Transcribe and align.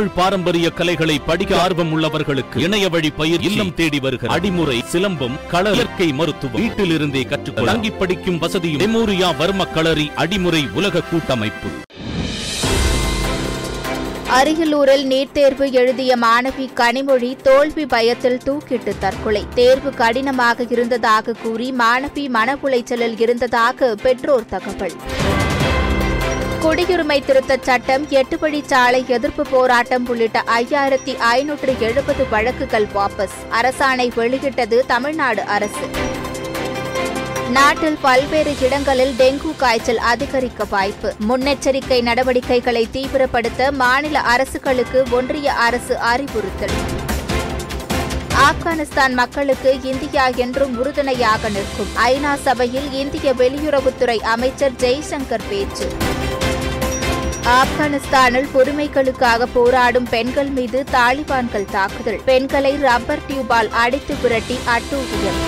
தமிழ் 0.00 0.14
பாரம்பரிய 0.14 0.70
கலைகளை 0.70 1.18
படிக்க 1.18 1.60
ஆர்வம் 1.60 1.90
உள்ளவர்களுக்கு 1.94 2.56
இணைய 2.56 2.88
வழி 2.88 3.10
பயிர் 3.10 3.40
இல்லம் 3.40 3.74
தேடி 3.74 3.98
வருகிற 4.00 4.34
அடிமுறை 4.34 4.84
சிலம்பம் 4.84 5.36
கள 5.48 5.70
இயற்கை 5.70 6.12
மருத்துவம். 6.12 6.60
வீட்டில் 6.60 6.90
இருந்தே 6.90 7.22
கற்றுக்கொள்ள 7.22 7.72
தங்கி 7.72 7.90
படிக்கும் 7.90 8.38
வசதியும் 8.38 8.80
மெமோரியா 8.80 9.30
வர்ம 9.38 9.66
களரி 9.72 10.10
அடிமுறை 10.16 10.72
உலக 10.72 11.00
கூட்டமைப்பு. 11.00 11.68
அரியலூரில் 14.30 15.06
நீட் 15.12 15.32
தேர்வு 15.32 15.72
எழுதிய 15.72 16.16
மாணவி 16.16 16.68
கனிமொழி 16.76 17.36
தோல்வி 17.42 17.86
பயத்தில் 17.86 18.40
தூக்கிட்டு 18.44 18.94
தற்கொலை. 18.98 19.44
தேர்வு 19.54 19.94
கடினமாக 19.94 20.64
இருந்ததாக 20.70 21.32
கூறி 21.32 21.74
மாணவி 21.78 22.28
மன 22.28 22.56
உளைச்சலில் 22.62 23.20
இருந்ததாக 23.20 23.94
பெற்றோர் 24.02 24.46
தகவல். 24.46 24.96
குடியுரிமை 26.62 27.24
திருத்தச் 27.24 27.62
சட்டம் 27.62 28.08
எட்டு 28.08 28.36
வழிச்சாலை 28.36 29.06
எதிர்ப்பு 29.06 29.46
போராட்டம் 29.50 30.08
உள்ளிட்ட 30.08 30.44
ஐயாயிரத்தி 30.56 31.16
ஐநூற்று 31.16 31.74
எழுபது 31.80 32.28
வழக்குகள் 32.28 32.86
வாபஸ். 32.94 33.36
அரசாணை 33.50 34.14
வெளியிட்டது 34.14 34.84
தமிழ்நாடு 34.86 35.42
அரசு. 35.42 35.88
நாட்டில் 37.50 37.98
பல்வேறு 38.02 38.54
இடங்களில் 38.60 39.12
டெங்கு 39.12 39.56
காய்ச்சல் 39.56 39.98
அதிகரிக்க 39.98 40.64
வாய்ப்பு. 40.64 41.14
முன்னெச்சரிக்கை 41.28 42.02
நடவடிக்கைகளை 42.02 42.88
தீவிரப்படுத்த 42.92 43.72
மாநில 43.72 44.20
அரசுகளுக்கு 44.20 45.04
ஒன்றிய 45.10 45.52
அரசு 45.52 45.98
அறிவுறுத்தல். 45.98 46.78
ஆப்கானிஸ்தான் 48.48 49.12
மக்களுக்கு 49.12 49.70
இந்தியா 49.82 50.26
என்றும் 50.26 50.78
உறுதுணையாக 50.78 51.48
நிற்கும். 51.48 51.90
ஐநா 52.04 52.34
சபையில் 52.34 52.92
இந்திய 52.92 53.32
வெளியுறவுத்துறை 53.32 54.16
அமைச்சர் 54.16 54.72
ஜெய்சங்கர் 54.72 55.48
பேச்சு. 55.48 55.88
ஆப்கானிஸ்தானில் 57.58 58.48
பொறுமைகளுக்காக 58.54 59.46
போராடும் 59.52 60.08
பெண்கள் 60.10 60.48
மீது 60.48 60.84
தாலிபான்கள் 60.92 61.70
தாக்குதல். 61.70 62.20
பெண்களை 62.24 62.76
ரப்பர் 62.76 63.24
டியூபால் 63.28 63.70
அடித்து 63.70 64.16
விரட்டி 64.22 64.58
அட்டூழியம். 64.66 65.40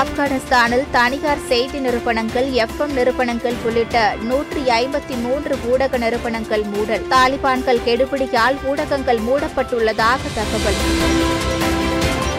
ஆப்கானிஸ்தானில் 0.00 0.84
தனியார் 0.90 1.46
செய்தி 1.48 1.78
நிறுவனங்கள் 1.78 2.46
எஃப்எம் 2.50 2.92
நிறுவனங்கள் 2.92 3.54
உள்ளிட்ட 3.64 4.14
நூற்றி 4.22 4.60
ஐம்பத்தி 4.60 5.20
மூன்று 5.20 5.58
ஊடக 5.70 5.96
நிறுவனங்கள் 5.96 6.62
மூடல். 6.62 7.06
தாலிபான்கள் 7.10 7.80
கெடுபிடியால் 7.86 8.56
ஊடகங்கள் 8.64 9.18
மூடப்பட்டுள்ளதாக 9.18 10.18
தகவல். 10.34 10.80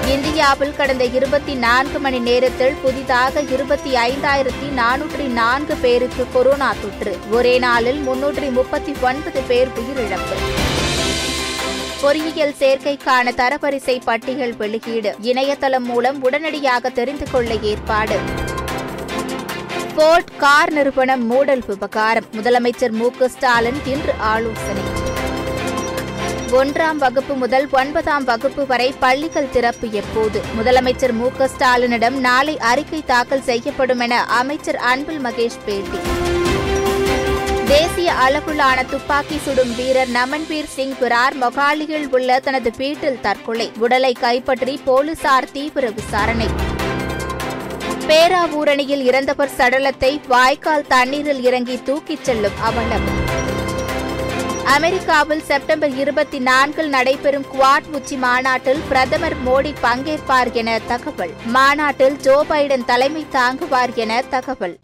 இந்தியாவில் 0.08 0.76
கடந்த 0.76 1.03
இருபத்தி 1.03 1.56
நான்கு 1.56 2.00
மணி 2.00 2.20
நேரத்தில் 2.20 2.73
புதிதாக 2.73 3.42
இருபத்தி 3.42 3.94
ஐந்தாயிரத்தி 3.96 4.70
நானூற்றி 4.75 5.28
நான்கு 5.28 5.75
பேருக்கு 5.75 6.25
கொரோனா 6.34 6.73
தொற்று. 6.81 7.18
ஒரே 7.31 7.59
நாளில் 7.59 8.08
முன்னூற்றி 8.08 8.52
முப்பத்தி 8.52 8.96
ஒன்பது 9.02 9.42
பேர் 9.42 9.68
உயிரிழப்பு. 9.68 10.80
பொறியியல் 12.02 12.54
சேர்க்கைக்கான 12.60 13.32
தரவரிசை 13.32 14.02
பட்டியல் 14.04 14.56
வெளியீடு. 14.58 15.16
இணையதளம் 15.22 15.84
மூலம் 15.84 16.24
உடனடியாக 16.24 16.90
தெரிந்து 16.90 17.26
கொள்ள 17.32 17.54
ஏற்பாடு. 17.62 18.18
போர்ட் 19.96 20.32
கார் 20.38 20.72
நிறுவனம் 20.72 21.26
மூடல் 21.26 21.64
விவகாரம். 21.68 22.28
முதலமைச்சர் 22.32 22.92
மு 22.92 23.10
ஸ்டாலின் 23.28 23.80
இன்று 23.86 24.14
ஆலோசனை. 24.18 24.86
ஒன்றாம் 26.52 26.98
வகுப்பு 26.98 27.34
முதல் 27.34 27.68
ஒன்பதாம் 27.72 28.24
வகுப்பு 28.24 28.68
வரை 28.68 28.94
பள்ளிகள் 29.00 29.52
திறப்பு 29.52 29.92
எப்போது? 29.92 30.42
முதலமைச்சர் 30.58 31.12
மு 31.12 31.30
ஸ்டாலினிடம் 31.40 32.20
நாளை 32.20 32.58
அறிக்கை 32.60 33.04
தாக்கல் 33.06 33.42
செய்யப்படும் 33.42 34.00
என 34.00 34.24
அமைச்சர் 34.24 34.76
அன்பில் 34.76 35.24
மகேஷ் 35.24 35.62
பேட்டி. 35.66 36.02
தேசிய 37.72 38.14
அளவிலான 38.14 38.84
துப்பாக்கி 38.84 39.38
சுடும் 39.38 39.76
வீரர் 39.76 40.10
நமன்வீர் 40.10 40.70
சிங் 40.76 40.96
பிரார் 41.02 41.36
மொகாலியில் 41.42 42.08
உள்ள 42.12 42.40
தனது 42.40 42.72
வீட்டில் 42.78 43.20
தற்கொலை. 43.22 43.72
உடலை 43.78 44.14
கைப்பற்றி 44.14 44.82
போலீசார் 44.86 45.52
தீவிர 45.52 45.90
விசாரணை. 45.90 46.48
பேராவூரணியில் 48.08 49.04
இறந்தவர் 49.04 49.50
சடலத்தை 49.58 50.22
வாய்க்கால் 50.28 50.88
தண்ணீரில் 50.88 51.44
இறங்கி 51.44 51.80
தூக்கிச் 51.86 52.24
செல்லும் 52.24 52.60
அவலம். 52.62 53.30
அமெரிக்காவில் 54.64 55.44
செப்டம்பர் 55.44 55.96
இருபத்தி 55.96 56.40
நான்கில் 56.40 56.90
நடைபெறும் 56.90 57.46
குவாட் 57.54 57.90
உச்சி 57.92 58.16
மாநாட்டில் 58.16 58.81
பிரதமர் 58.90 59.36
மோடி 59.46 59.74
பங்கேற்பார் 59.84 60.52
என 60.52 60.80
தகவல். 60.88 61.34
மாநாட்டில் 61.46 62.18
ஜோ 62.18 62.46
பைடன் 62.50 62.86
தலைமை 62.86 63.26
தாங்குவார் 63.31 63.94
என 63.94 64.22
தகவல். 64.30 64.80